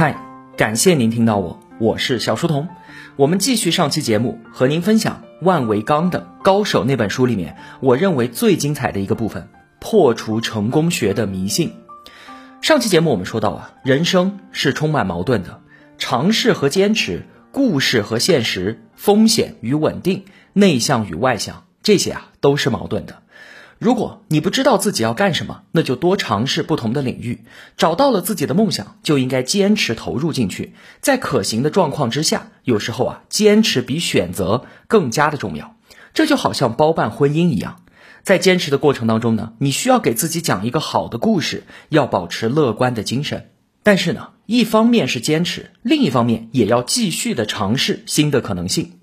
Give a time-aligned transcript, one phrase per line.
[0.00, 0.16] 嗨，
[0.56, 2.66] 感谢您听到我，我是小书童。
[3.16, 11.74] 我们继续上期节目，和您分享万维钢的《高手》那本书里面，我认为最精彩的一个部分——破除成功学的迷信。
[12.62, 15.60] 上期节目我们说到啊，人生是充满矛盾的，
[15.98, 20.24] 尝试和坚持，故事和现实，风险与稳定，
[20.54, 23.20] 内向与外向，这些啊都是矛盾的。
[23.80, 27.46] 如果你不知道自己要干什么，那就多尝试不同的领域。
[27.78, 30.74] 找到了自己的梦想，就应该坚持投入进去。
[31.00, 35.76] 在可行的状况之下，有时候啊，坚持比选择更加的重要。
[36.12, 37.80] 这就好像包办婚姻一样，
[38.22, 43.48] 在坚持的过程当中呢，你需要给自己讲一个好的故事，要保持乐观的精神。
[43.82, 48.99] 但是呢，一方面是坚持，另一方面也要继续的尝试新的可能性。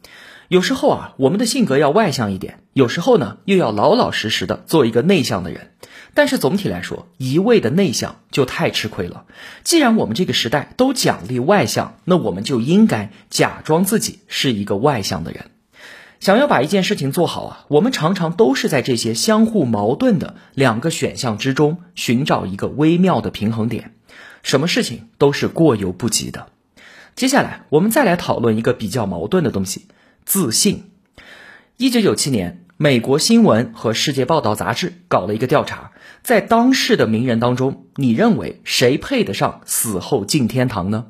[0.49, 5.71] 有时候啊，我们的性格要外向一点；有时候呢，又要老老实实的做一个内向的人。
[6.13, 9.25] 但是总体来说，一味的内向就太吃亏了。
[9.63, 15.52] 既然我们这个时代都奖励外向，那我们就应该假装自己是一个外向的人。
[16.22, 23.94] 想要把一件事情做好啊，我们常常都是在这些相互矛盾的两个选项之中寻找一个微妙的平衡点。
[24.44, 26.47] 什么事情都是过犹不及的。
[27.16, 29.88] 接下来，我们再来讨论一个比较矛盾的东西。
[30.28, 30.92] 自信。
[31.78, 41.06] 一九九七年，美国新闻和世界报道杂志搞了一个调查，在当世的名人当中，你认为谁配得上死后进天堂呢？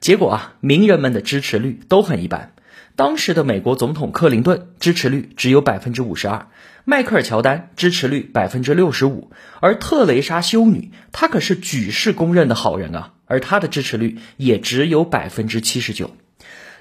[0.00, 2.54] 结果啊，名人们的支持率都很一般。
[2.94, 6.48] 当时的美国总统克林顿支持率只有百分之五十二，
[6.86, 16.12] 迈克尔乔丹支持率百分之六十五，而特蕾莎修女她可是举世公认的好人啊，而她的支持率也只有百分之七十九。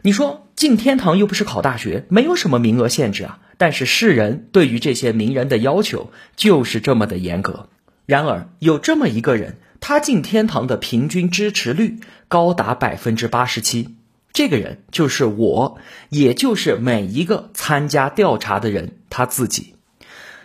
[0.05, 3.39] 你说进天堂又不是考大学，没有什么名额限制啊。
[3.57, 7.69] 但是世人对于这些名人的要求就是这么的严格。
[8.05, 13.95] 然而有这么一个人，他进天堂的平均支持率高达百分之八十七。
[14.31, 19.73] 这个人就是我，也就是每一个参加调查的人他自己。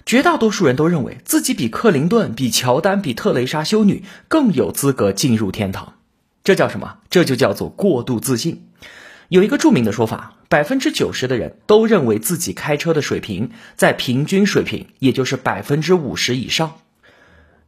[0.07, 5.97] 绝大多数人都认为自己比克林顿、比乔丹、比特蕾莎修女更有资格进入天堂。
[6.43, 6.97] 这叫什么？
[7.11, 8.63] 这就叫做过度自信。
[9.31, 16.73] 有一个著名的说法，百分之九十的人都认为自己开车的水平在平均水平，也就是百分之五十以上。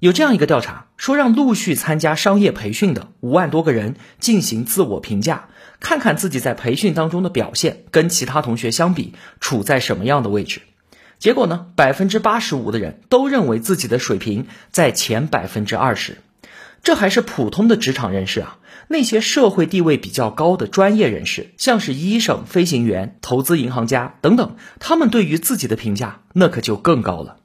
[0.00, 10.62] 有这样一个调查说，让陆续参加商业培训的五万多个人进行自我评价，看看自己在培训当中的表现跟其他同学相比处在什么样的位置。
[11.20, 16.16] 结果呢，百分之八十五的人都认为自己的水平在前百分之二十。
[16.82, 27.37] 这还是普通的职场人士啊，那些社会地位比较高的专业人士，像是医生、飞行员、投资银行家等等，他们对于自己的评价那可就更高了。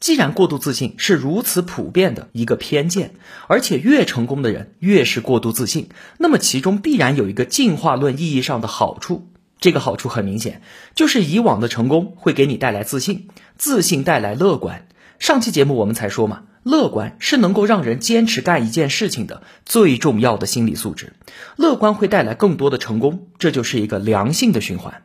[0.00, 3.14] 既然过度自信是如此普遍的一个偏见，
[3.46, 9.28] 而且越成功的人越是过度自信，那么其中必然有一个进化论意义上的好处。
[9.60, 10.60] 这个好处很明显，
[10.96, 14.88] 就是以往的成功会给你带来自信，自信带来乐观。
[15.20, 16.42] 上期节目我们才说嘛。
[16.62, 21.12] 乐观是能够让人坚持干一件事情的最重要的心理素质，
[21.56, 25.02] 乐观会带来更多的成功，这就是一个良性的循环。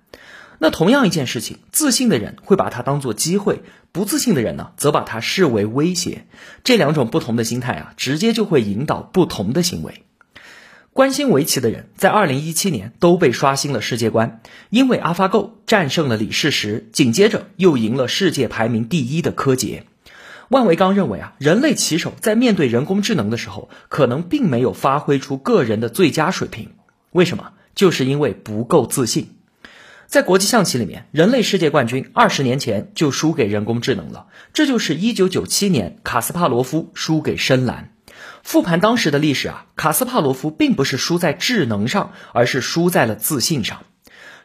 [0.59, 6.25] 那同样一件事情，自信的人会把它当做机会，不自信的人呢，则把它视为威胁。
[6.63, 10.03] 这两种不同的心态啊，直接就会引导不同的行为。
[10.93, 14.41] 关心围棋的人在二零一七年都被刷新了世界观，
[14.71, 19.83] 因为 AlphaGo 战胜了李世石，紧接着又赢了世界排名第一的柯洁。
[20.49, 26.71] 万维钢认为啊，人类棋手在面对人工智能的时候，可能并没有发挥出个人的最佳水平。
[27.11, 27.51] 为什么？
[27.75, 29.35] 就是因为不够自信。
[30.07, 37.91] 在国际象棋里面，人类世界冠军二十年前就输给人工智能了，这就是一九九七年卡斯帕罗夫输给深蓝。
[38.41, 43.83] 复盘当时的历史啊，卡斯帕罗夫并不是输在智能上，而是输在了自信上。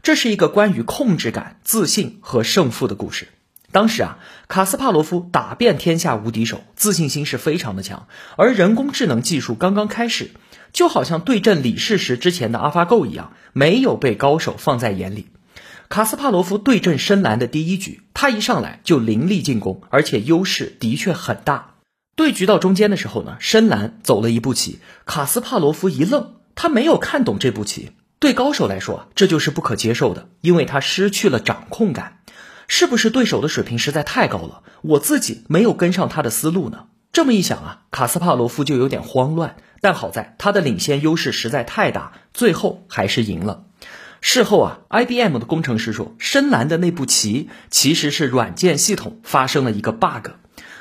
[0.02, 3.28] 这是一个关于控制感、自信和胜负的故事。
[3.72, 8.06] 当时啊，卡斯帕罗夫打遍天下无敌手，自信心是非常的强。
[8.36, 10.30] 而人工智能技术刚刚开始，
[10.72, 15.26] 就好像对阵李世石之前的 AlphaGo 一样，没有被高手放在眼里。
[15.88, 21.74] 卡斯帕罗夫对阵深蓝的第一局，他一上来就凌厉进攻，而且优势的确很大。
[22.14, 27.92] 对局到中间的时候呢，深蓝走了一步棋，卡斯帕罗夫一愣，他没有看懂这步棋。
[28.18, 32.18] 对高手来说，这就是不可接受的，因为他失去了掌控感。
[32.74, 34.62] 是不是对手的水平实在太高了？
[34.80, 36.86] 我自己没有跟上他的思路呢？
[37.12, 39.56] 这么一想啊，卡斯帕罗夫就有点慌乱。
[39.82, 43.64] 但好在他的领先优势实在太大，最后还是赢了。
[44.22, 50.30] 事后啊，IBM 的工程师说，深蓝的那步棋其实是软件系统发生了一个 bug，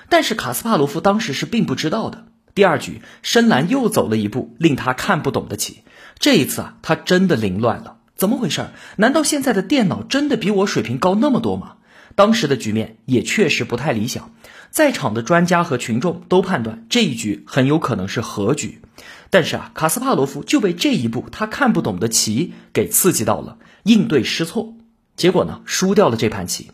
[0.08, 2.24] 但是卡斯帕罗夫当时是并不知道的。
[2.56, 5.84] 第二局深蓝又走了一步令他看不懂的棋，
[6.18, 7.98] 这一次啊，他真的凌乱了。
[8.16, 8.68] 怎么回事？
[8.96, 11.74] 难道现在的电脑真的比我水平高那么多吗？
[12.16, 14.34] 当时的局面也确实不太理想，
[14.70, 18.82] 在场的专家和群众都判断这一局很有可能是和局。
[19.30, 24.76] 但是啊，卡斯帕罗夫就被这一步他看不懂的棋给刺激到了，应对失措，
[25.16, 26.72] 结果呢，输掉了这盘棋。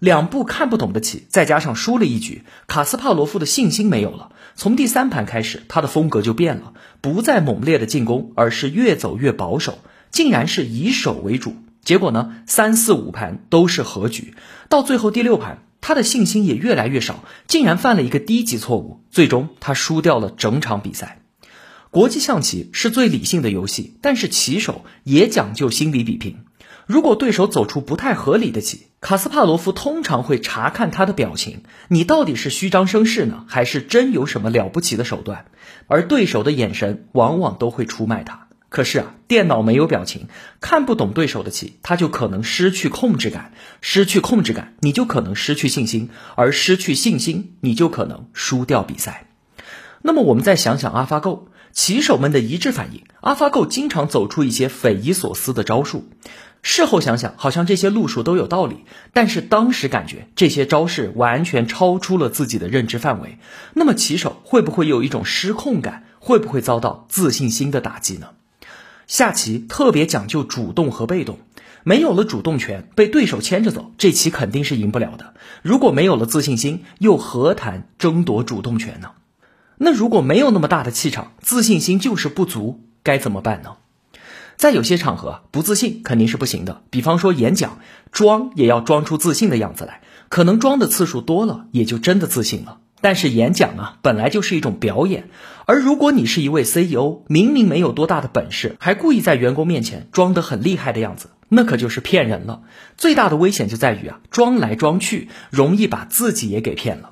[0.00, 4.32] 两步看不懂的棋，再加上输了一局，卡斯帕罗夫的信心没有了。
[4.56, 9.78] 从第三盘开始，他的风格就变了，不再猛烈的进攻，而是越走越保守，
[10.10, 11.54] 竟然是以守为主。
[11.84, 14.34] 结果呢，三四五盘都是和局，
[14.68, 21.22] 到最后第六盘，他的信心也越来越少，竟然犯了一个低级错误，最终他输掉了整场比赛。
[21.90, 26.38] 国际象棋是最理性的游戏，但是棋手也讲究心理比拼。
[26.86, 35.46] 如果对手走出不太合理的棋，卡斯帕罗夫通常会查看他的表情，你到底是虚张声势呢，还是真有什么了不起的手段？
[35.86, 38.41] 而对手的眼神往往都会出卖他。
[38.72, 40.28] 可是啊，电脑没有表情，
[40.62, 43.52] 看不懂对手的棋，他就可能失去控制感，
[43.82, 49.26] 失去控制感，你就可能失去信心，而失去信心，你就可能输掉比赛。
[50.00, 51.48] 那么我们再想想阿发够。
[51.70, 56.08] 棋手们的一致反应，阿发够经常走出一些匪夷所思的招数。
[56.62, 63.36] 事后想想，好像这些路数都有道理，但是当时感觉这些招式完全超出了自己的认知范围。
[63.74, 66.04] 那么棋手会不会有一种失控感？
[66.18, 68.28] 会不会遭到自信心的打击呢？
[69.12, 71.38] 下棋特别讲究主动和被动，
[71.84, 75.34] 没有了主动权，被对手牵着走，这棋肯定是赢不了的。
[75.60, 79.10] 如果没有了自信心，又何谈争夺主动权呢？
[79.76, 83.76] 那如果没有那么大的气场，自信心就是不足，该怎么办呢？
[84.56, 86.80] 在有些场合，不自信肯定是不行的。
[86.88, 87.80] 比方说演讲，
[88.12, 90.00] 装也要装出自信的样子来，
[90.30, 92.78] 可能装的次数多了，也就真的自信了。
[93.02, 95.28] 但是演讲啊，本来就是一种表演，
[95.66, 102.62] 而如果你是一位 CEO，明明没有多大的本事，还故意在员工面前装得很厉害的样子，那可就是骗人了。
[102.96, 107.10] 最大的危险就在于啊，装来装去，容易把自己也给骗了。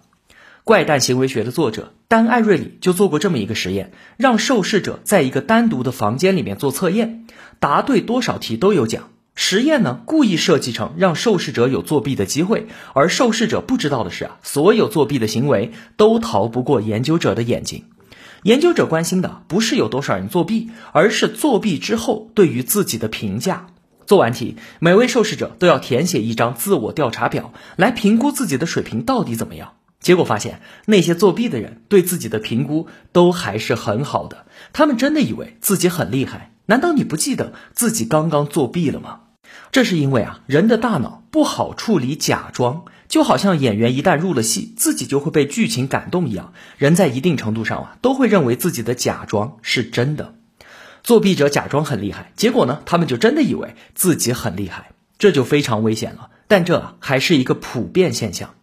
[0.63, 7.27] 怪诞行为学的作者丹·艾瑞里就做过这么一个实验，让受试者在一个单独的房间里面做测验，
[7.59, 9.09] 答对多少题都有奖。
[9.43, 17.87] 实验呢，故意设计成让受试者有作弊的机会，而受试者不知道的是啊，所有作弊的行为都逃不过研究者的眼睛。
[18.43, 23.69] 研究者关心的不是有多少人作弊，而是作弊之后对于自己的评价。
[24.07, 29.73] 做完题，每位受试者都要填写一张自我调查表，来评估自己的水平到底怎么样。
[30.01, 34.45] 结果发现，那些作弊的人对自己的评估都还是很好的。
[34.75, 36.53] 他们真的以为自己很厉害。
[36.67, 39.21] 难道你不记得自己刚刚作弊了吗？
[39.73, 46.53] 这是因为啊，人的大脑不好处理假装，就好像演员一旦入了戏，自己就会被剧情感动一样。
[46.77, 50.35] 人在一定程度上啊，都会认为自己的假装是真的。
[51.03, 56.31] 作弊者假装很厉害，结果呢，他们就真的以为自己很厉害，这就非常危险了。
[56.49, 58.55] 但这还是一个普遍现象。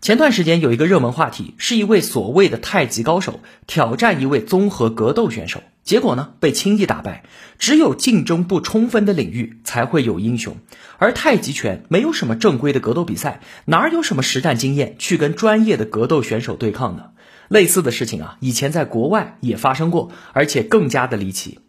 [0.00, 7.24] 前段时间有一个热门话题，是一位所谓的太极高手挑战一位综合格斗选手，结果呢被轻易打败。
[7.56, 10.56] 只有竞争不充分的领域才会有英雄，
[10.98, 17.10] 而太极拳没有什么正规的格斗比赛，哪有什么实战经验去跟专业的格斗选手对抗呢？
[17.48, 21.60] 类似的事情啊，以前在国外也发生过，而且更加的离奇。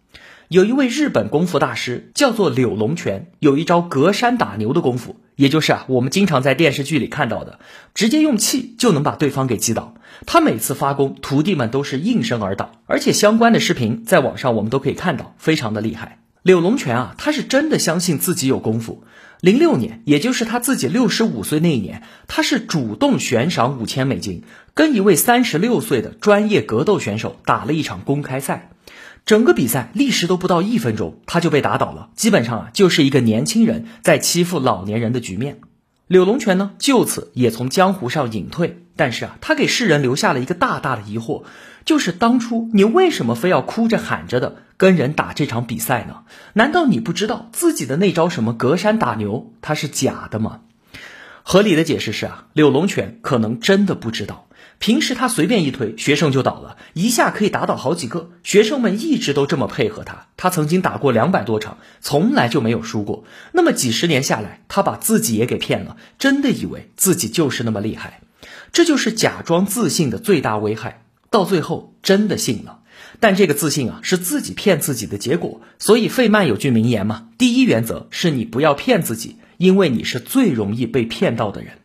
[0.50, 7.58] 有一位日本功夫大师叫做柳龙泉，有一招隔山打牛的功夫，也就是啊我们经常在电视剧里看到的，
[7.96, 9.96] 直接用气就能把对方给击倒。
[10.28, 16.20] 他每次发功，徒弟们都是应声而倒，而且相关的视频在网上我们都可以看到，非常的厉害。
[16.44, 19.04] 柳龙泉啊，他是真的相信自己有功夫。
[19.42, 24.44] 零六年，也就是他自己六十五岁那一年，他是主动悬赏五千美金，
[24.76, 28.70] 跟一位三十六岁的专业格斗选手打了一场公开赛。
[29.26, 32.10] 整个比赛历时都不到一分钟，他就被打倒了。
[32.16, 35.62] 基本上啊，就是一个年轻人在欺负老年人的局面。
[36.06, 38.84] 柳龙泉呢，就此也从江湖上隐退。
[38.96, 41.44] 但是啊，他给世人留下了一个大大的疑惑，
[41.86, 46.20] 就是当初你为什么非要哭着喊着的跟人打这场比赛呢？
[46.54, 50.62] 难道你不知道自己的那招什么隔山打牛它是假的吗？
[51.42, 54.45] 合理的解释是啊，柳龙泉可能真的不知道。
[54.80, 58.30] 平时他随便一推，学生就倒了，一下可以打倒好几个。
[58.44, 60.28] 学生们一直都这么配合他。
[60.38, 63.24] 他曾经打过两百多场，从来就没有输过。
[63.52, 68.22] 那么几十年下来，他把自己也给骗了，真的以为自己就是那么厉害。
[68.72, 71.02] 这就是假装自信的最大危害。
[71.32, 72.80] 到最后真的信了，
[73.20, 75.62] 但这个自信啊，是自己骗自己的结果。
[75.80, 81.80] 所以费曼有句名言嘛：第一原则是你不要骗自己，因为你是最容易被骗到的人。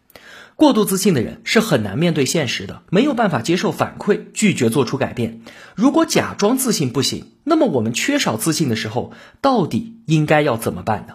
[0.61, 5.40] 过度自信的人是很难面对现实的，没有办法接受反馈，拒绝做出改变。
[5.75, 11.14] 如果假装自信不行，那么我们缺少自信的时候，到底应该要怎么办呢？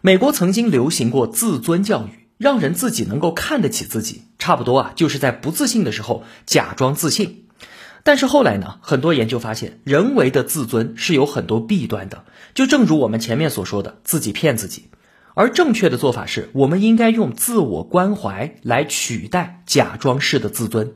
[0.00, 7.44] 美国曾经流行过自尊教育，让人自己能够看得起自己，差不多啊，就是在不自信的时候假装自信。
[8.02, 14.86] 但是后来呢，很多研究发现，人为的自尊是有很多弊端的，就正如我们前面所说的，自己骗自己。
[15.34, 20.94] 而正确的做法是，我们应该用自我关怀来取代假装式的自尊。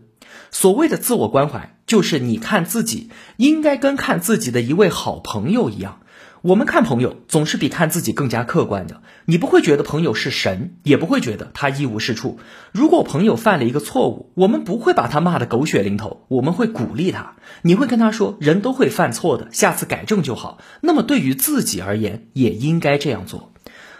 [0.50, 6.00] 所谓的自我关怀，就是你看自己应该跟看自己的一位好朋友一样。
[6.40, 9.02] 我们看朋友总是比看自己更加客观的。
[9.26, 12.38] 你不会觉得朋友是神，也不会觉得他一无是处。
[12.70, 17.34] 如果朋友犯了一个错误，我们不会把他骂得狗血淋头，我们会鼓励他。
[17.62, 20.58] 你会跟他说，人都会犯错的，下次改正就好。
[20.80, 23.52] 那么对于自己而言，也应该这样做。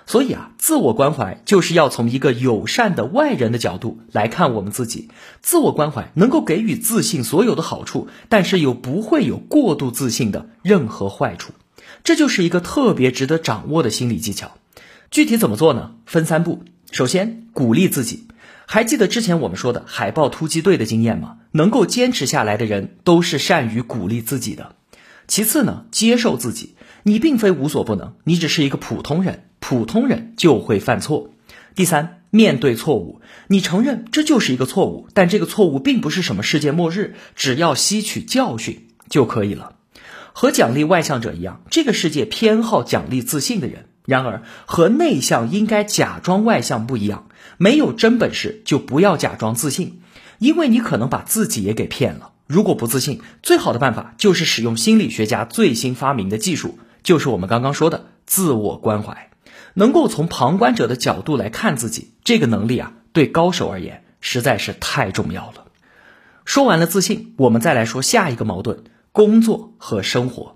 [0.08, 5.10] 所以啊，自我关怀就是要从一个友善的外人的角度来看我们自己。
[5.42, 11.52] 自我关怀能够给予自信所有的好处，但是又不会有过度自信的任何坏处。
[12.04, 14.52] 这就是一个特别值得掌握的心理技巧。
[15.10, 15.92] 具体怎么做呢？
[16.06, 16.62] 分三步。
[16.90, 18.28] 首先，鼓励自己。
[18.64, 21.36] 还记得之前我们说的海豹突击队的经验吗？
[21.52, 24.74] 能够坚持下来的人都是善于鼓励自己的。
[25.26, 26.76] 其次呢，接受自己。
[27.02, 29.44] 你并非无所不能，你只是一个普通人。
[29.68, 31.28] 普通人就会犯错。
[31.74, 39.74] 第三，面对错误，你承认这就是一个错误，但这个错误并不是什么世界末日，只要吸取教训就可以了。
[40.32, 43.84] 和奖励外向者一样，这个世界偏好奖励自信的人。
[44.06, 50.00] 然而，和内向应该假装外向不一样，没有真本事就不要假装自信，
[50.38, 52.30] 因为你可能把自己也给骗了。
[52.46, 59.28] 如果不自信，最好的办法就是使用心理学家最新发明的技术，就是我们刚刚说的自我关怀。
[59.78, 65.66] 能够从旁观者的角度来看自己，这个能力啊，对高手而言实在是太重要了。
[66.44, 68.82] 说完了自信，我们再来说下一个矛盾：
[69.12, 70.54] 工作和生活。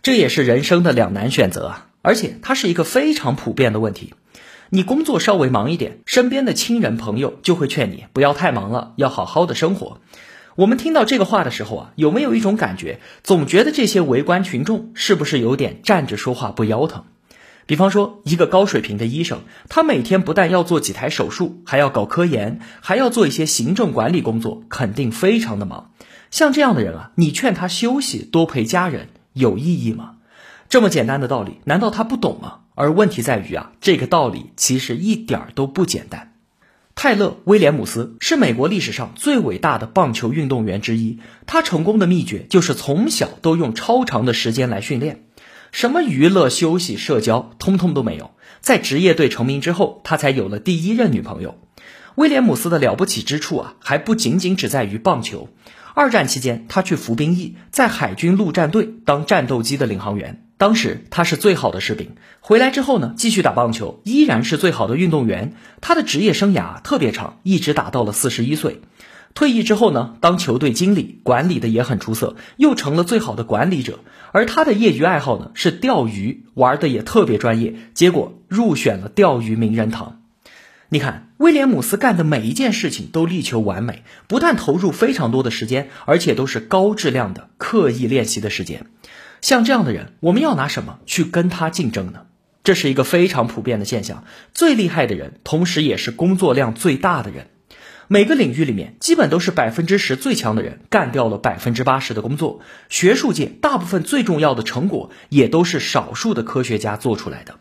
[0.00, 4.14] 这也是人生的两难选择啊，而且它是一个非常普遍的问题。
[4.70, 10.00] 你工作稍微忙一点，身边的亲人朋友就会劝你不要太忙了，要好好的生活。
[10.56, 17.04] 我们听到这个话的时候啊，有没有一种感觉，总觉得这些围观群众是不是有点站着说话不腰疼？
[17.66, 25.92] 比方说，一个高水平的医生，他每天不但要做几台手术，还要搞科研，还要做一些行政管理工作，肯定非常的忙。
[26.30, 30.16] 像这样的人啊，你劝他休息，多陪家人，有意义吗？
[30.68, 32.60] 这么简单的道理，难道他不懂吗？
[32.74, 36.32] 而问题在于啊，这个道理其实一点儿都不简单。
[36.94, 45.24] 泰勒·威廉姆斯是美国历史上最伟大的棒球运动员之一，他成功的秘诀就是从小都用超长的时间来训练。
[45.72, 48.30] 什么娱乐、休息、社交，通通都没有。
[48.60, 51.58] 在职业队成名之后，他才有了第一任女朋友。
[52.14, 55.48] 威廉姆斯的了不起之处啊，还不仅仅只在于棒球。
[55.94, 60.46] 二战期间，他去服兵役，在海军陆战队当战斗机的领航员。
[60.58, 62.14] 当时他是最好的士兵。
[62.40, 65.54] 回来之后呢，继续打棒球，依然是最好的运动员。
[65.80, 68.82] 他的职业生涯特别长，一直打到了四十一岁。
[69.34, 74.00] 退役之后呢，当球队经理，管理的也很出色，又成了最好的管理者。
[74.32, 80.20] 而他的业余爱好呢是钓鱼，玩的也特别专业，结果入选了钓鱼名人堂。
[80.88, 88.86] 你看，威廉姆斯干的每一件事情都力求完美，不但投入非常多的时间，而且都是高质量的刻意练习的时间。
[89.40, 92.26] 像这样的人，我们要拿什么去跟他竞争呢？
[92.62, 94.24] 这是一个非常普遍的现象。
[94.52, 97.48] 最厉害的人，同时也是工作量最大的人。
[98.12, 102.60] 每个领域里面，基本都是百分之十最强的人干掉了百分之八十的工作。
[102.90, 107.54] 学术界大部分最重要的成果，也都是少数的科学家做出来的。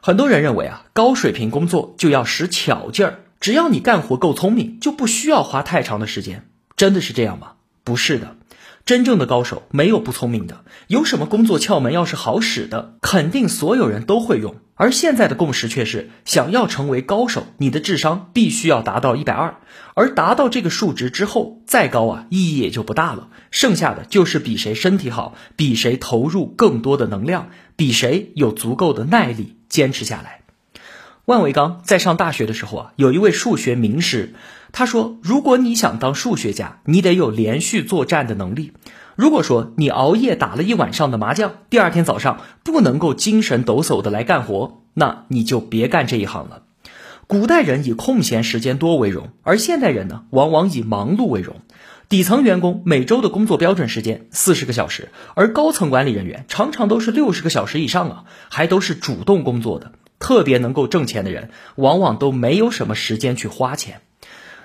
[0.00, 6.44] 很多人认为啊，高水平工作就要使巧劲儿，只要你干活够聪明，就不需要花太长的时间。
[6.76, 7.52] 真的是这样吗？
[7.84, 8.36] 不是的。
[8.86, 14.56] 真正的高手没有不聪明的，有什么工作窍门要是好使的，肯定所有人都会用。
[14.74, 19.56] 而现在的共识却是，想要成为高手，你的智商必须要达到一百二，
[19.94, 23.28] 而达到这个数值之后，再高啊，意义也就不大了。
[23.50, 30.43] 剩下的就是比谁身体好，比谁投入更多的能量，比谁有足够的耐力坚持下来。
[31.26, 34.34] 万维钢在上大学的时候啊，有一位数学名师。
[34.72, 38.72] 他说：“如果你想当数学家，你得有连续作战的能力。
[39.16, 46.64] 如果说你熬夜打了一晚上的麻将，第二天早上不能够精神抖擞的来干活，那你就别干这一行了。
[47.26, 51.56] 古代人以空闲时间多为荣，而现代人呢，往往以忙碌为荣。
[52.10, 59.92] 底层员工每周的工作标准时间四十个小时，而高层管理人员常常都是六十个小时以上啊，还都是主动工作的。
[60.24, 64.00] 特别能够挣钱的人，往往都没有什么时间去花钱。”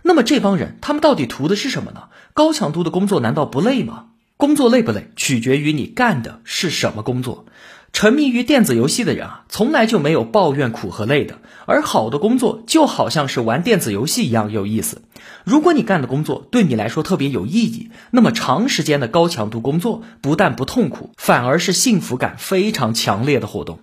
[0.03, 2.03] 那么这帮人他们到底图的是什么呢？
[2.33, 4.05] 高强度的工作难道不累吗？
[4.37, 7.45] 工作累不累，取决于你干的是什么工作。
[7.91, 11.39] 沉迷于电子游戏的人啊，从来就没有抱怨苦和累的。
[11.65, 15.01] 而好的工作就好像是玩电子游戏一样有意思。
[15.43, 23.79] 如果你干的工作对你来说特别有意义，那么长时间的高强度工作不但不痛苦，反而是幸福感非常强烈的活动。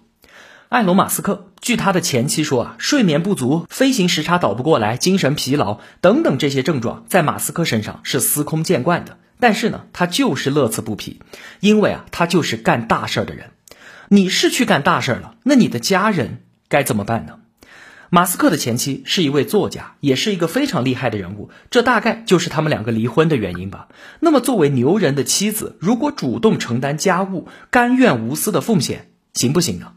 [0.77, 9.17] 埃隆·马斯克，据他的前妻说啊，睡眠不足、飞行时差倒不过来、精神疲劳等等这些症状，在马斯克身上是司空见惯的。
[9.41, 11.23] 但是呢，他就是乐此不疲，
[11.61, 13.53] 因为啊，他就是干大事儿的人。
[14.11, 17.39] 你是去干大事儿了，那你的家人该怎么办呢？
[18.11, 23.89] 马斯克的前妻是一位作家，也是一个非常厉害的人物，这大概就是他们两个离婚的原因吧。
[24.21, 29.95] 那么，作为牛人的妻子，如果主动承担家务，甘愿无私的奉献，行不行呢？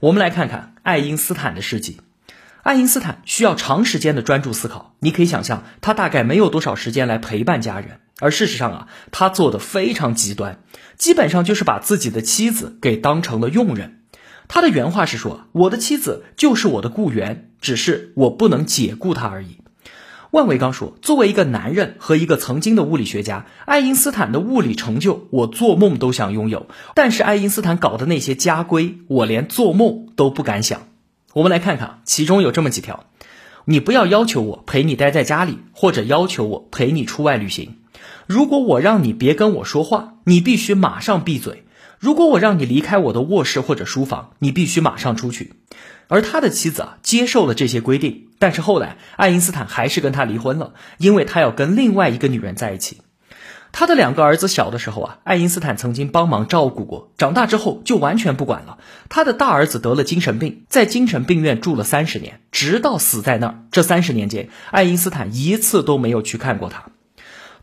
[0.00, 2.00] 我们来看看爱因斯坦的事迹。
[2.62, 8.00] 爱因斯坦需要长时间的专注思考，你可以想象，他大概没有多少时间来陪伴家人。
[8.20, 10.60] 而事实上啊，他做的非常极端，
[10.96, 14.02] 基本上就是把自己的妻子给当成了佣人。
[14.46, 19.58] 他的原话是说：“我的妻子就是我的雇员，只是我不能解雇她而已。”
[20.30, 26.66] 万维刚说：“作为一个男人和一个曾经的物理学家，爱因斯坦的物理成就，我做梦都想拥有。
[26.94, 30.82] 但是爱因斯坦搞的那些家规，我连做梦都不敢想。”
[31.32, 33.04] 我们来看看，其中有这么几条：
[33.64, 37.76] 你不要要求我陪你待在家里，或者要求我陪你出外旅行。
[38.26, 41.64] 如果我让你别跟我说话，你必须马上闭嘴。
[41.98, 45.54] 如果我让你离开我的卧室或者书房，你必须马上出去。
[46.06, 53.02] 而他的妻子啊，接受了这些规定，但是后来爱因斯坦还是跟他离婚了，因为他要跟另外一个女人在一起。
[53.70, 58.78] 他的两个儿子小的时候啊，爱因斯坦曾经帮忙照顾过，长大之后就完全不管了。
[59.10, 63.64] 他的大儿子得了精神病，在精神病院住了三十年，直到死在那儿。
[63.70, 66.86] 这三十年间，爱因斯坦一次都没有去看过他。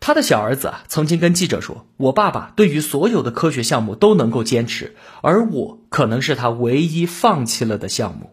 [0.06, 8.30] 他的小儿子啊，曾经跟记者说：“我爸爸对于所有的科学项目都能够坚持，而我可能是他唯一放弃了的项目。”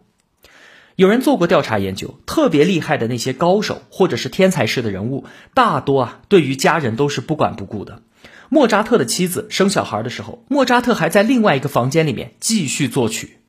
[0.95, 8.03] 有人做过调查研究，特别厉害的那些高手或者是天才式的人物，大多啊对于家人都是不管不顾的。
[8.49, 13.39] 莫扎特的妻子生小孩的时候，莫扎特还在另外一个房间里面继续作曲。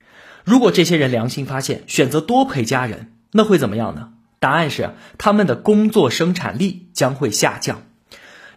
[0.44, 4.12] 如果这些人良心发现，选择多陪家人，那会怎么样呢？
[4.40, 7.82] 答案是他们的工作生产力将会下降。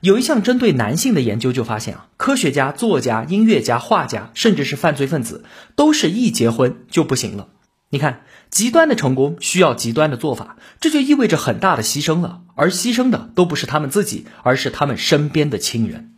[0.08, 5.44] 有一项针对男性的研究就发现啊，科学家、作家、音乐家、画家，甚至是犯罪分子，
[5.76, 7.50] 都是一结婚就不行了。
[7.90, 16.14] 你看，极端的成功需要极端的做法，这就意味着很大的牺牲了，而牺牲的都不是他们自己，而是他们身边的亲人。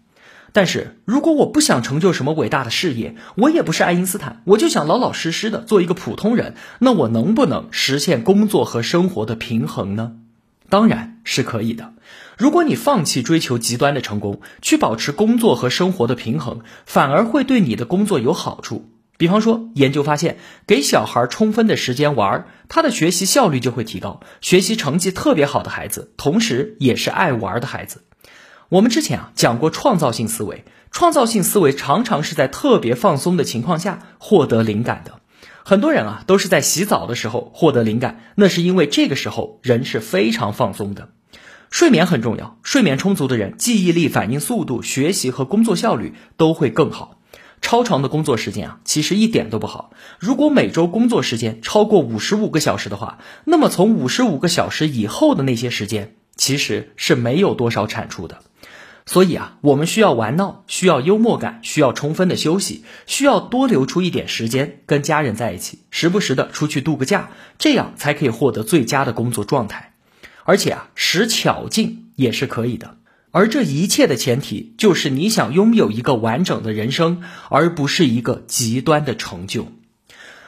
[0.54, 10.12] 但是如果我不想成就什么伟大的事业，我也不是爱因斯坦，我就想老老实实的做一个普通人，那我能不能实现工作和生活的平衡呢？
[10.70, 11.94] 当然是可以的。
[12.40, 18.90] 如果你放弃追求极端的成功，去保持工作和生活的平衡，反而会对你的工作有好处。
[19.18, 24.22] 比方说，研究发现，给小孩充分的时间玩，他的学习效率就会提高。
[24.40, 28.06] 学习成绩特别好的孩子，同时也是爱玩的孩子。
[28.70, 35.20] 我们之前啊讲过创造性思维，创造性思维常常是在特别放松的情况下获得灵感的。
[35.66, 41.10] 很多人啊都是在洗澡的时候获得灵感，那是因为这个时候人是非常放松的。
[41.70, 47.20] 睡眠很重要，睡眠充足的人，记忆力、反应速度、学习和工作效率都会更好。
[47.62, 49.92] 超长的工作时间啊，其实一点都不好。
[50.18, 58.40] 如果每周工作时间超过五十五个小时的话，那么从五十五个小时以后的那些时间，其实是没有多少产出的。
[59.06, 69.89] 所以啊，我们需要玩闹，需要幽默感，需要充分的休息，需要多留出一点时间跟家人在一起，时不时的出去度个假，这样才可以获得最佳的工作状态。
[70.50, 72.98] 而且啊，使巧劲也是可以的，
[73.30, 79.68] 而这一切的前提就是你想拥有一个完整的人生，而不是一个极端的成就。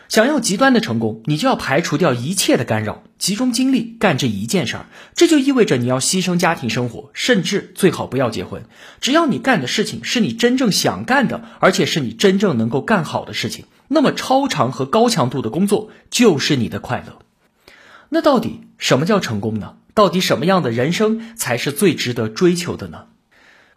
[0.10, 4.88] 想要极端的成功，你就要排除掉一切的干扰，集中精力干这一件事儿。
[5.14, 8.64] 这就意味着你要牺牲家庭生活，甚至最好不要结婚。
[9.02, 17.20] 只要你干的事情是你真正想干的，而且是你真正能够干好的事情，那么超长和高强度的工作就是你的快乐。
[18.10, 19.76] 那到底什么叫成功呢？
[19.94, 23.06] 到底什么样的人生才是最值得追求的呢？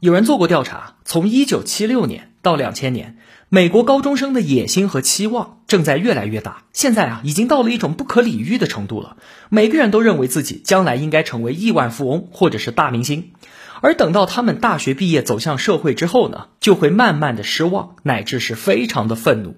[0.01, 3.17] 有人做过调查，从一九七六年到两千年，
[3.49, 6.65] 美国高中生的野心和期望正在越来越大。
[6.73, 9.17] 现在啊，已经到了一种不可理喻的程度了。
[9.49, 13.33] 每个人都认为自己将来应该成为亿万富翁或者是大明星，
[13.81, 19.57] 而等到他们大学毕业走向社会之后呢，就会慢慢的失望，乃至是非常的愤怒。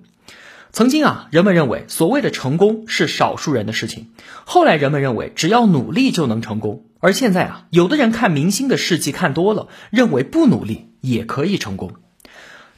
[0.76, 4.08] 曾经啊，人们认为所谓的成功是少数人的事情。
[4.44, 11.94] 后来人们认为只要努力就能成功，而现在啊，有的人看明星的事迹看多了，认为不努力也可以成功。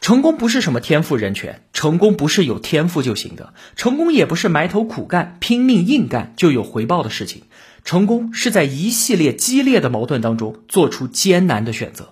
[0.00, 7.42] 成功不是什么天赋人权，成功不是有天赋就行的，成功也不是埋头苦干、拼命硬干就有回报的事情。
[7.82, 12.10] 成功是在一系列激烈的矛盾当中做出艰难的选择。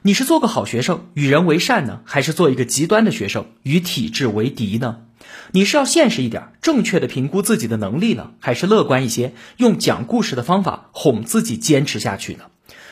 [0.00, 5.00] 你是做个好学生，与人为善呢，还是做一个极端的学生，与体制为敌呢？
[5.52, 12.44] 你是要现实一点，正确的评估自己的能力呢，还是乐观一些，用讲故事的方法哄自己坚持下去呢？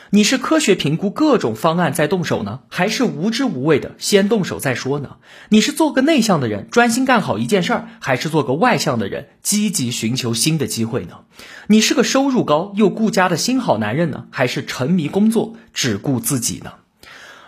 [0.09, 5.17] 你是科学评估各种方案再动手呢，还是无知无畏的先动手再说呢？
[5.49, 11.19] 你是做个内向的人，专心干好一件事儿，还是做个外向的人，积极寻求新的机会呢？
[11.67, 16.71] 你是个收入高又顾家的新好男人呢，还是沉迷工作只顾自己呢？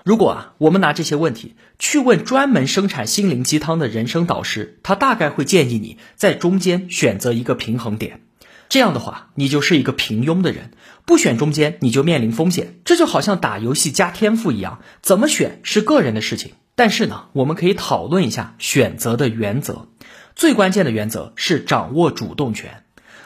[0.09, 8.21] 如果啊，我们拿这些问题去问专门生产心灵鸡汤的人生导师，他大概会建议你在中间选择一个平衡点。
[8.69, 10.71] 这样的话，你就是一个平庸的人。
[11.05, 12.79] 不选中间，你就面临风险。
[12.85, 16.53] 这就好像打游戏加天赋一样，怎么选是个人的事情。
[16.73, 19.89] 但是呢，我们可以讨论一下选择的原则。
[20.35, 22.81] 最关键的原则是掌握主动权。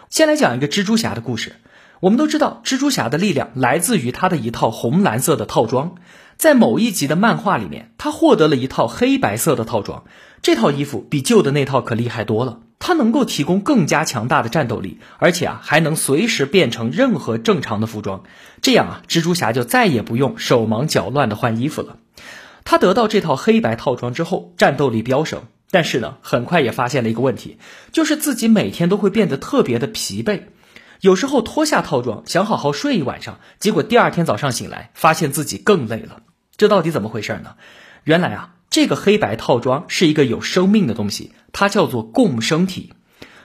[0.10, 1.54] 先来讲一个蜘蛛侠的故事。
[2.02, 5.96] 我们都知道，蜘蛛侠的力量来自于他的一套红蓝色的套装。
[6.44, 10.04] 在某一集的漫画里面，他获得了一套黑白色的套装。
[10.42, 12.60] 这套衣服比旧的那套可厉害多了。
[12.80, 18.24] 它能够提供更加强大的战斗力，而且啊还能随时变成任何正常的服装，
[18.62, 21.96] 这样啊蜘蛛侠就再也不用手忙脚乱的换衣服了。
[22.66, 27.58] 他得到这套黑白套装之后，战斗力飙升，但是呢很快也发现了一个问题，
[27.94, 30.42] 就是自己每天都会变得特别的疲惫，
[31.00, 36.18] 有时候脱下套装想好好睡一晚上，结果第二天早上醒来发现自己更累了。
[36.58, 37.56] 这到底怎么回事呢？
[38.04, 38.56] 原来啊。
[38.70, 42.94] 这个黑白套装是一个有生命的东西，它叫做共生体。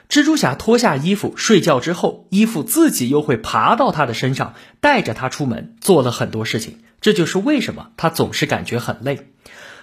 [0.09, 6.79] 蜘蛛侠脱下衣服睡觉之后，衣服自己又会爬到他的身上，带着他出门，做了很多事情。
[6.99, 9.29] 这就是为什么他总是感觉很累。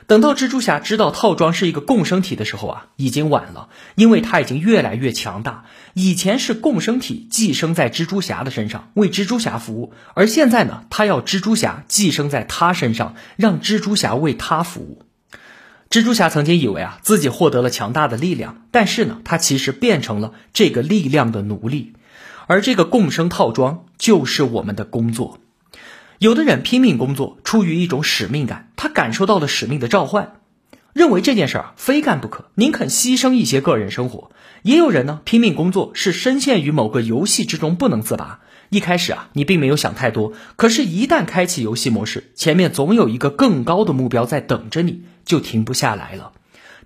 [0.07, 5.65] 等到蜘蛛侠知道套装是一个共生体的时候啊，已经晚了，因为他已经越来越强大。
[5.95, 15.03] 以前是共生体寄生在蜘蛛侠的身上，为蜘蛛侠服务，而现在呢，他要蜘蛛侠寄生在他身上，让蜘蛛侠为他服务。
[15.91, 21.95] 蜘蛛侠曾经以为啊自己获得了强大的力量，但是呢，他其实变成了这个力量的奴隶，
[22.47, 25.41] 而这个共生套装就是我们的工作。
[26.19, 30.41] 有的人拼命工作，出于一种使命感，他感受到了使命的召唤，
[30.95, 34.31] 认为这件事儿非干不可，宁肯牺牲一些个人生活。
[34.63, 38.41] 也有人呢，拼命工作是深陷于某个游戏之中不能自拔。
[38.71, 46.33] 一开始啊，你并没有想太多，可是，一旦开启游戏模式，前面总有一个更高的目标在等着你，就停不下来了。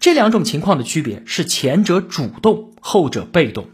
[0.00, 3.68] 这两种情况的区别是，前者主动，后者被动。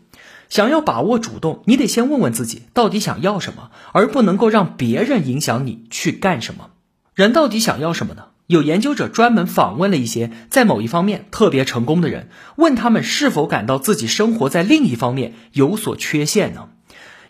[0.49, 6.71] 想要把握主动，你得先问问自己到底想要什么，而不能够让别人影响你去干什么。
[7.15, 8.25] 人到底想要什么呢？
[8.47, 16.69] 有研究者专门访问了一些在某一方面特别成功的人，问他们是否感到自己生活在另一方面有所缺陷呢？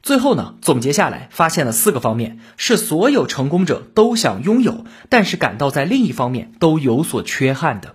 [0.02, 7.94] 最后呢，总结下来发现了四个方面，是所有成功者都想拥有，但是感到在另一方面都有所缺憾的。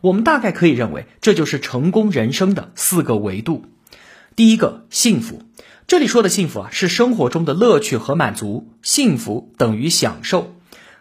[0.00, 3.64] 我们大概可以认为，这就是成功人生的四个维度。
[4.38, 5.42] 第一个，幸福。
[5.88, 10.54] 这里说的幸福啊，是生活中的乐趣和满足，幸福等于享受。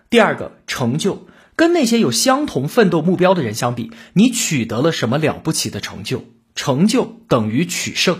[0.09, 1.27] 第二个，成就。
[1.55, 6.25] 跟那些有相同奋斗目标的人相比，你取得了什么了不起的成就？
[6.55, 8.17] 成就等于取胜。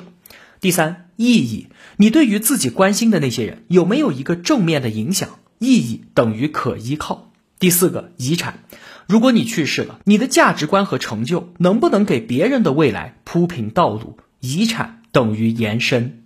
[0.60, 1.69] 第三，意义。
[1.95, 5.39] 你对于自己关心的那些人有没有一个正面的影响？
[5.58, 7.32] 意义等于可依靠。
[7.58, 8.60] 第四个遗产，
[9.08, 14.19] 如果你去世了，你的价值观和成就能不能给别人的未来铺平道路？
[14.39, 16.25] 遗产等于延伸。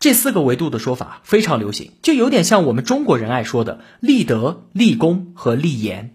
[0.00, 6.14] 这四个维度的说法非常流行，就有点像我们中国人爱说的立德、立功和立言。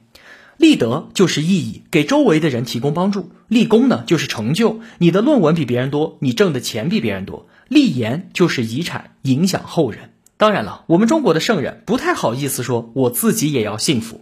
[0.58, 7.46] 立德就是意义，给周围的人提供帮助；立功呢，就是成就，你的论文比别人多，你挣的钱比别人多。
[7.68, 10.14] 立言就是遗产，影响后人。
[10.38, 14.22] 当然了，我们中国的圣人不太好意思说我自己也要幸福。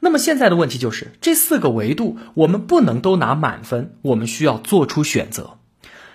[0.00, 5.58] 那么现在的问题就是，这四个维度我们不能都拿满分，我们需要做出选择。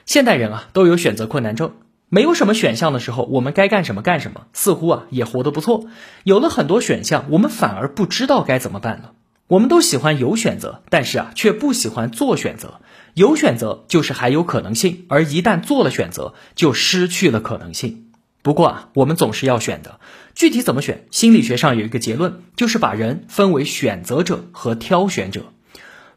[0.05, 1.73] 现代人啊都有选择困难症，
[2.09, 5.85] 没有什么选项的时候，我们该干什么干什么，似乎啊也活得不错。
[6.23, 9.13] 有了很多选项，我们反而不知道该怎么办了。
[9.47, 12.79] 我们都喜欢有选择，但是啊却不喜欢做选择。
[13.13, 18.07] 有选择就是还有可能性，而一旦做了选择，就失去了可能性。
[18.41, 19.99] 不过啊，我们总是要选的，
[20.33, 21.05] 具体怎么选？
[21.11, 25.53] 心理学上有一个结论，就是把人分为选择者和挑选者。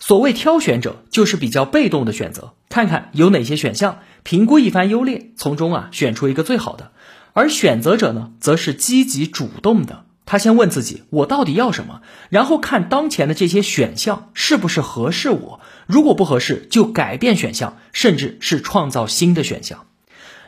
[0.07, 6.93] 所谓挑选者，就是比较被动的选择，看看有哪些选项，评估一番优劣，从中啊选出一个最好的。
[7.33, 10.05] 而选择者呢，则是积极主动的。
[10.27, 12.03] 他先问自己：我到底要什么？
[12.29, 15.61] 然后看当前的这些选项是不是合适我。
[15.87, 19.87] 如果不合适，就改变选项，甚至是创造新的选项。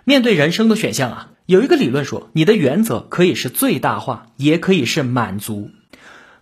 [0.04, 5.70] 面对人生的选项啊，有一个理论说，你的原则可以是最大化，也可以是满足。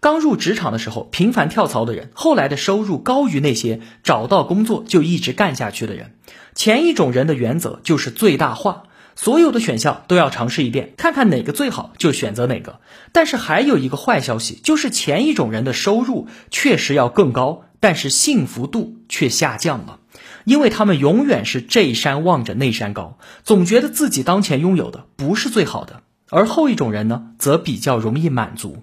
[0.05, 6.11] 刚入职场的时候，频繁跳槽的人，后来的收入高于那些找到工作就一直干下去的人。
[6.55, 8.83] 前一种人的原则就是最大化，
[9.17, 12.81] 所有的选项都要尝试一遍，看看哪个最好就选择哪个。
[13.13, 20.01] 但是还有一个坏消息，就是前一种人的收入确实要更高，但是幸福度却下降了。
[20.45, 28.83] 因为他们永远是这山望着那山高，总觉得自己当前拥有的不是最好的，而后一种人呢，则比较容易满足。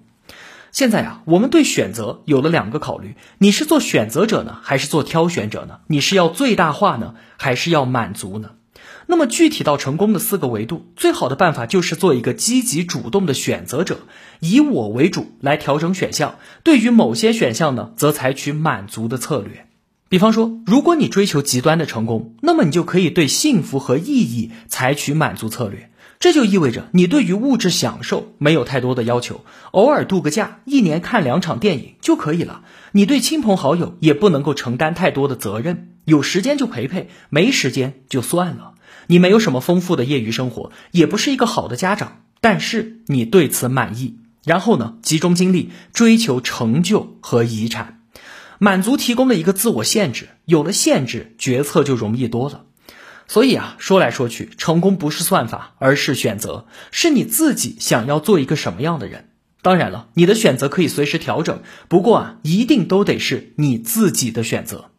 [0.72, 5.80] 现在啊，我们对选择有了两个考虑：你是做选择者呢，还是做挑选者呢？
[5.86, 8.52] 你是要最大化呢，还是要满足呢？
[9.06, 13.98] 那么具体到成功的四个维度，最好的办法就是做一个积极主动的选择者，
[14.40, 16.36] 以我为主来调整选项。
[16.62, 19.66] 对于某些选项呢，则采取满足的策略。
[20.08, 25.90] 比方说，如果你追求极端的成功，那么你就可以对幸福和意义采取满足策略。
[26.22, 32.62] 这就意味着你对于物质享受没有太多的要求，偶尔度个假，一年看两场电影就可以了。
[32.92, 38.74] 你对亲朋好友也不能够承担太多的责任，有时间就陪陪，没时间就算了。
[39.08, 44.18] 你没有什么丰富的业余生活，也不是一个好的家长，但是你对此满意。
[44.44, 47.98] 然后呢，集中精力追求成就和遗产。
[48.60, 52.66] 满足提供了一个自我限制，有了限制，决策就容易多了。
[53.32, 59.30] 所以啊，说来说去，成功不是算法，而是选择，是你自己想要做一个什么样的人。
[59.62, 64.90] 当然了，你的选择可以随时调整，不过啊，一定都得是你自己的选择。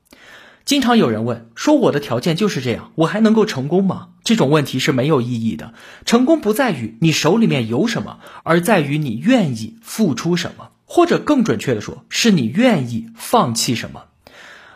[0.65, 4.08] 经常有人问说，我的条件就是这样，我还能够成功吗？
[4.24, 5.76] 这种问题是没有意义的。
[6.04, 10.72] 成功不在于你手里面有什么，而在于你愿意付出什么。
[10.86, 14.06] 或者更准确的说，是你愿意放弃什么？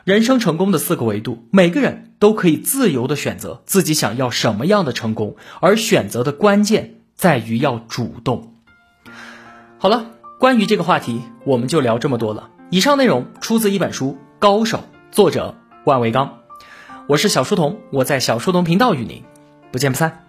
[0.08, 8.54] 人生成功的四个维度，每个人都可以自由的选择自己想要什么样的成功，而选择的关键在于要主动。
[9.78, 10.06] 好了，
[10.40, 12.50] 关于这个话题，我们就聊这么多了。
[12.70, 14.78] 以上内容出自一本书《高手》，
[15.12, 16.38] 作者万维刚。
[17.08, 19.24] 我是小书童，我在小书童频道与您
[19.74, 20.27] 不见不散。